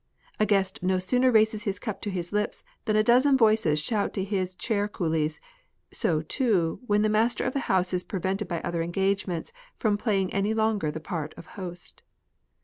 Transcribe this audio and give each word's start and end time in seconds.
A 0.39 0.47
guest 0.47 0.81
no 0.81 0.97
sooner 0.97 1.29
raises 1.31 1.65
the 1.65 1.73
cup 1.75 2.01
to 2.01 2.09
his 2.09 2.33
lips 2.33 2.63
than 2.85 2.95
a 2.95 3.03
dozen 3.03 3.37
voices 3.37 3.79
shout 3.79 4.15
to 4.15 4.23
his 4.23 4.55
chair 4.55 4.87
coolies; 4.87 5.39
so, 5.93 6.23
too, 6.23 6.79
when 6.87 7.03
the 7.03 7.07
master 7.07 7.45
of 7.45 7.53
the 7.53 7.59
house 7.69 7.93
is 7.93 8.03
prevented 8.03 8.47
by 8.47 8.61
other 8.61 8.81
engagements 8.81 9.53
from 9.77 9.99
play 9.99 10.19
ing 10.21 10.33
any 10.33 10.55
longer 10.55 10.89
the 10.89 10.99
part 10.99 11.35
of 11.37 11.45
host. 11.53 12.01